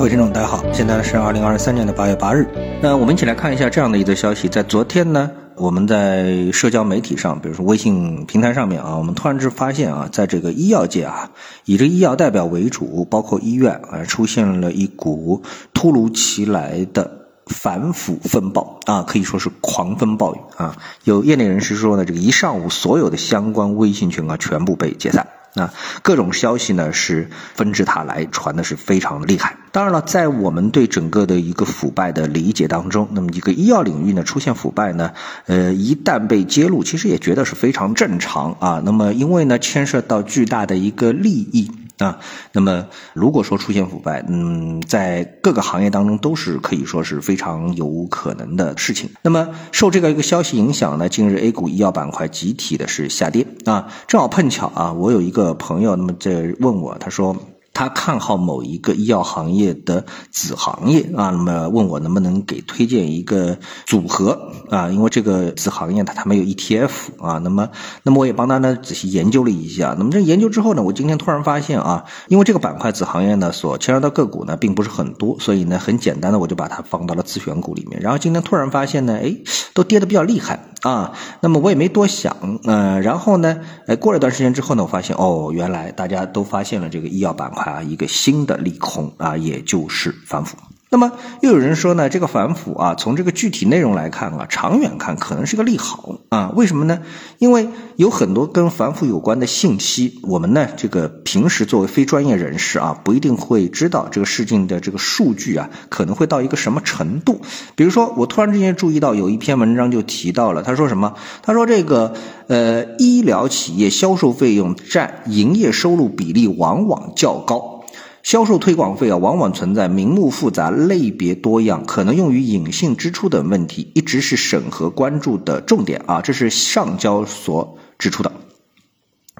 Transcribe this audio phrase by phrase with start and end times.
[0.00, 2.48] 各位听众，大家好，现在是二零二三年的八月八日。
[2.80, 11.30] 那我们一起来看一下这样的一则消息，在昨天呢，我们在社交媒体上，比如说微信平台上面啊，我们突然之发现啊，在这个医药界啊，
[11.66, 15.42] 以这个医药代表为主，包括医院啊，出现了一股
[15.74, 20.78] 突如其来的反腐风暴啊，可以说是狂风暴雨啊。
[21.04, 25.28] 有业内人士说呢，这个一上午所有的相关微信群啊，全部被解散。
[25.54, 25.70] 那，
[26.02, 29.56] 各种消息呢是纷至沓来，传的是非常厉害。
[29.72, 35.12] 当然了，在我们对整个的一个腐败的理解当中，那么一个医药领域呢出现腐败呢，
[35.46, 38.82] 呃，一旦被揭露，其实也觉得是非常正常啊。
[38.84, 41.70] 那么因为呢牵涉到巨大的一个利益。
[42.00, 42.18] 啊，
[42.52, 49.10] 那么如果说出现腐败，嗯，在各个行业当中都是可以说是非常有可能的事情。
[49.22, 57.36] 那么受这个一个消息影响呢，近日 A 股医药板块集体的是下跌啊，正好碰巧啊，我有一个朋友那么在问我，他说。
[57.80, 64.90] 他看好某一个医药行业的子行业啊，那么问我能不能给推荐一个组合啊？
[64.90, 67.70] 因为这个子行业它它没有 ETF 啊，那么
[68.02, 69.96] 那么我也帮他呢仔细研究了一下。
[69.96, 77.98] 那么这研究之后呢，我今天突然发现啊，因为这个板块子行业呢所牵涉到个股呢并不是很多，所以呢很简单的我就把它放到了自选股里面。
[78.02, 79.34] 然后今天突然发现呢，哎，
[79.72, 81.12] 都跌的比较厉害啊。
[81.40, 87.72] 那么我也没多想，呃，然后呢，哎，过了段时间之后呢，我发现哦，原来大家都发现了这个医药板块。
[87.72, 90.56] 啊，一个新的利空啊，也就是反腐。
[90.92, 96.50] 那么又有人说呢，这个反腐啊，从这个具体内容来看啊，长远看可能是个利好啊。
[96.56, 97.02] 为什么呢？
[97.38, 107.40] 因为有很多跟反腐有关的信息，我们呢这个平时作为非专业人士啊，不一定会知道这个事情的这个数据啊，可能会到一个什么程度。
[107.76, 111.14] 比如说，我突然之间注意到有一篇文章就提到了，他说什么？
[111.42, 112.14] 他说这个
[112.48, 117.79] 呃，医疗企业销售费用占营业收入比例往往较高。
[118.22, 126.20] 销售推广费啊，往往存在名目复杂、类别多样、可能用于隐性支出等问题，一直是审核关注的重点啊。
[126.20, 128.32] 这是上交所指出的。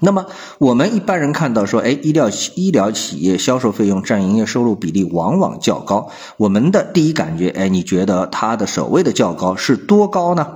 [0.02, 0.24] 那么
[0.58, 10.46] 我们一般人看到说，哎，医疗医疗企业销售费用占营业收入比例往往较高，我们的第一感觉，哎，你觉得它的所谓的较高是多高呢？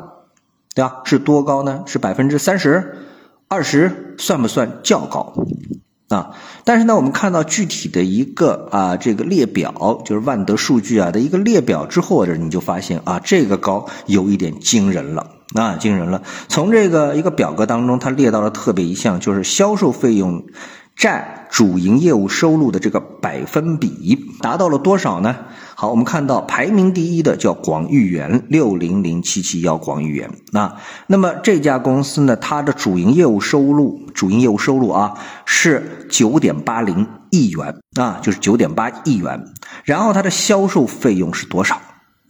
[0.74, 1.02] 对吧？
[1.04, 1.82] 是多高呢？
[1.84, 2.96] 是百分之三十、
[3.48, 5.34] 二十，算不算较高？
[6.14, 6.30] 啊，
[6.62, 16.22] 但是呢，我们看到具体的一个啊，这个列表就是万德数据啊的一个列表之后，这你就发现啊，这个高有一点惊人了啊，惊人了。
[16.48, 20.44] 从这个一个表格当中，它列到了特别一项，就是销售费用
[20.96, 25.36] 占主营业务收入的这个百分比达到了多少呢？
[25.74, 30.76] 好，我们看到排名第一的叫广誉源六零零七七幺广誉源那，
[31.08, 39.44] 那么这家公司呢，它的主营业务收入，主营业务收入啊是九点八零亿元啊，就是九点八亿元。
[39.84, 41.80] 然后它的销售费用是多少？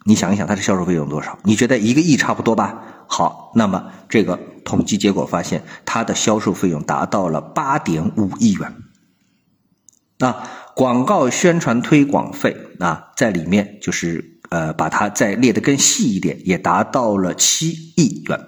[0.06, 1.38] 你想一想，它的销售费用多少？
[1.44, 2.82] 你觉得一个亿差不多吧？
[3.16, 8.74] 好，那么这个统计结果发现，它的销售费用达到了八点五亿元
[10.18, 10.34] 那。
[10.74, 18.40] 广告宣传推广费啊，在里面就是呃，把它再列得更细一点，也达到了七亿元。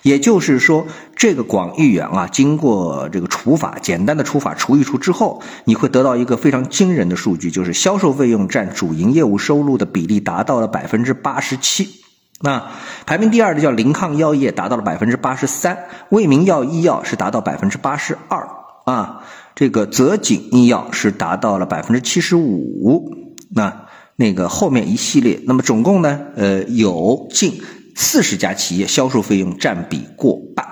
[0.00, 12.03] 也就是说，这个广义元啊，经过这个除法，简单的除法除一除之后，你会得到一个非常惊人的数据，就是销售费用占主营业务收入的比例达到了百分之八十七。
[12.40, 12.70] 那
[13.06, 15.76] 排名第二的叫林抗药业，达到了百分之八十三；
[16.10, 18.48] 卫明药医药是达到百分之八十二
[18.84, 19.24] 啊。
[19.54, 23.12] 这个泽锦医药是达到了百分之七十五，
[23.50, 23.86] 那
[24.16, 27.62] 那个后面一系列，那么总共呢，呃，有近
[27.94, 30.66] 四十家企业销售费用占比过半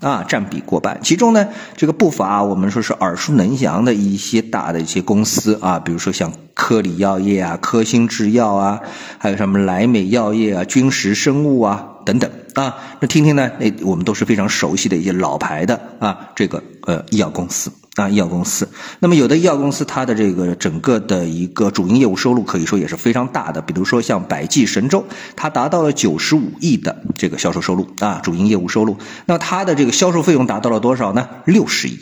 [0.00, 1.00] 啊，占比过半。
[1.02, 8.80] 其中呢，这个不乏我们说是耳熟能详的一些大的一些公司啊，比如说像科里药业啊、科兴制药啊，
[9.18, 12.76] 还有什么莱美药业啊、君实生物啊等等啊。
[13.00, 17.72] 那听听呢，那我们都是非常熟悉的一些老牌的啊，这个呃医药公司。
[17.98, 18.68] 啊，医药公司，
[19.00, 31.28] 那么有的医药公司，它的这个整个的一个主营业务收入可以说也是非常大的，比如说像百济神州，它达到了九十五亿的这个销售收入啊，主营业务收入，那它的这个销售费用达到了多少呢？
[31.44, 31.98] 六十亿，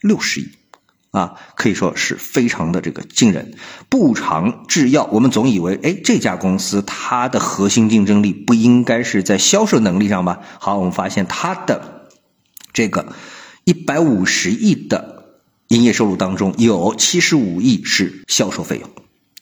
[0.00, 0.50] 六十亿，
[1.10, 3.54] 啊，可以说是非常的这个惊人。
[3.88, 10.38] 步长制药，我们总以为，哎，这家公司它的核心竞争力不应该是在销售能力上吧？
[10.60, 12.06] 好，我们发现它的
[12.72, 13.12] 这个。
[13.64, 15.24] 一百五十亿的
[15.68, 18.90] 营业收入当中，有七十五亿是销售费用，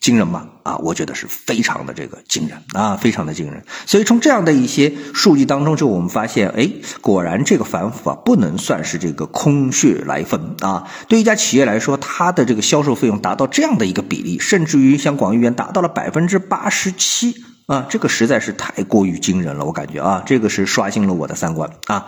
[0.00, 0.48] 惊人吗？
[0.62, 3.64] 啊，我觉得是非常的这个惊人啊，非常的惊人。
[3.86, 6.70] 所以从这样的一些数据当中，就我们发现，哎，
[7.00, 10.90] 果然这个反腐啊，不能算是这个空穴来风啊。
[11.08, 17.34] 对一家企业来说，它的这个销售费用达到这样的一个比例，甚至于像广誉源达到了百分之八十七。
[17.68, 22.06] 啊，这个实在是太过于惊人了，我感觉啊，这个是刷新了我的三观啊。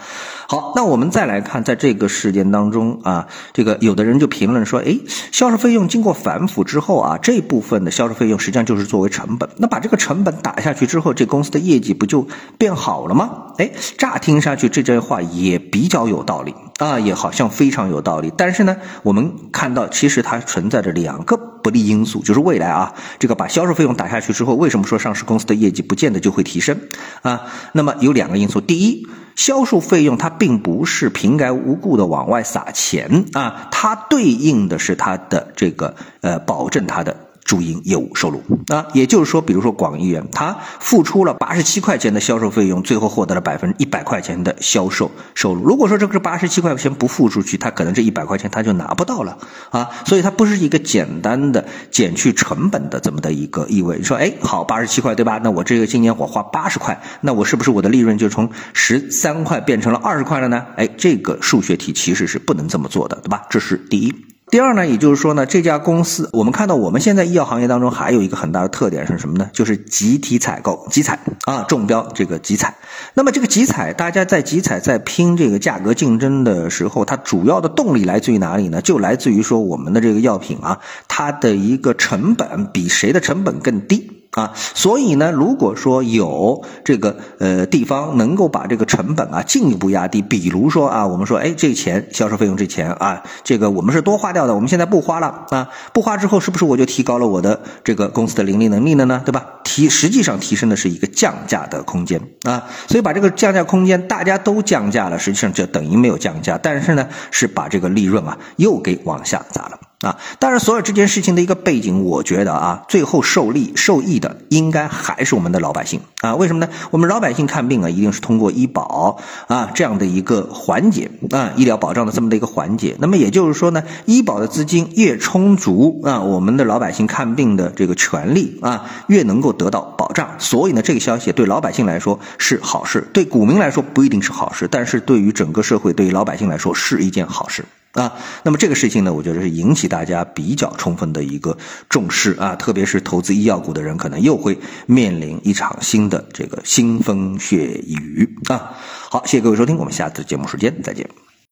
[0.48, 4.98] 好，那我们再来看，在这个事件当中啊，这个有的人就评论说，哎，
[5.30, 12.26] 销售费用经过反腐之后啊，这部分的销售费用实际上就是作为成本，那把这个成本打下去之后，这公司的业绩不就
[12.56, 13.52] 变好了吗？
[13.58, 18.32] 哎，乍听上去这句话也比较有道理啊，也好像非常有道理。
[18.34, 21.36] 但是呢，我们看到其实它存在着两个
[21.70, 26.76] 不利因素，就是未来啊，这个把销售费用打下去之后，为什么说上市公司的业绩不见得就会提升
[27.22, 27.42] 啊？
[27.72, 29.06] 那么有两个因素，第一，
[29.36, 37.29] 销售费用它并不是平白无故的往外撒钱啊，它对应的是它的这个呃，保证它的。
[37.50, 45.64] 主营业务收入啊，也就是说，比如说广义元，他付出了八十七块钱的销售费用，最后获得了百分之一百块钱的销售收入。
[45.64, 49.36] 如果说这个八十七块钱不付出去，他可能这一百块钱他就拿不到了
[49.70, 49.90] 啊。
[50.06, 53.98] 所以它不是一个简单的减去成本的这么的一个意味。
[53.98, 55.40] 你说，哎，好，八十七块对吧？
[55.42, 60.64] 那我这个今年我花八十块，那我是不是我的利润就从十三块变成了二十块了呢？
[60.76, 63.42] 哎，这个数学题其实是不能这么做的，对吧？
[63.50, 64.14] 这是第一。
[64.50, 69.48] 第二呢，也就是说呢，这家公司我们看到我们现在医药行业当中还有一个很大的特点是什么呢？
[69.52, 72.74] 就是集体采购、集采啊，中标这个集采。
[73.14, 78.82] 那么这个集采，大家在集采在拼这个价格竞争的时候，它主要的动力来自于哪里呢？
[78.82, 84.19] 就来自于说我们的这个药品啊，它的一个成本比谁的成本更低。
[84.32, 99.20] 啊，所以呢，如果说有这个呃地方能够把这个成本啊进一步压低，比如说啊，我们说哎，这钱销售费用这钱啊，这个我们是多花掉的，我们现在不花了啊，不花之后是不是我就提高了我的这个公司的盈利能力了呢？
[99.24, 99.44] 对吧？
[99.64, 109.79] 提实际上提升的是一个降价的空间啊，所以把这个降价空间大家都降价了，实际上就等于没有降价，但是呢，是把这个利润啊又给往下砸了。
[110.02, 116.34] 啊，当然，所有这件事情的一个背景，我觉得啊，最后受利受益的应该还是我们的老百姓啊。
[116.36, 116.72] 为什么呢？
[116.90, 122.96] 我们老百姓看病啊，一定是通过医保啊这样的一个环节啊，医疗保障的这么的一个环节。
[122.98, 130.30] 那么也就是说呢，医保的资金越充足啊，我们的老百姓看病的这个权利啊，越能够得到保障。
[130.38, 137.66] 所以呢，这个消息对老百姓来说是好事，对股民来说不一定是好事，但是对于整个社会，对于老百姓来说是一件好事。
[137.92, 141.58] 啊，那么这个事情呢，我觉得是引起大家比较充分的一个
[141.88, 148.72] 重视啊，特别是投资医药股的人，可能又会面临一场新的这个腥风血雨啊。
[149.10, 151.08] 好，谢谢各位收听，我们下次节目时间再见。